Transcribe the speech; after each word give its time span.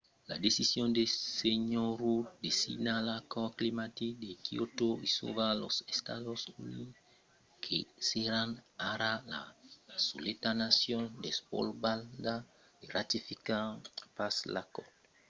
la 0.29 0.35
decision 0.45 0.87
de 0.97 1.03
sr. 1.39 1.85
rudd 2.01 2.27
de 2.43 2.51
signar 2.63 2.99
l'acòrd 3.09 3.51
climatic 3.59 4.11
de 4.23 4.31
kyoto 4.45 4.89
isòla 5.09 5.47
los 5.61 5.75
estats 5.93 6.43
units 6.65 6.97
que 7.63 7.77
seràn 8.09 8.49
ara 8.93 9.11
la 9.31 9.41
soleta 10.07 10.49
nacion 10.63 11.03
desvolopada 11.25 12.35
a 12.43 12.45
ratificar 12.95 13.65
pas 14.17 14.35
l'acòrd 14.53 14.95